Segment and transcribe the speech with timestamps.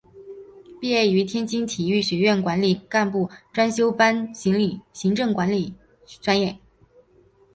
[0.81, 5.75] 毕业于天津体育学院管理干部专修班行政管理
[6.21, 6.57] 专业。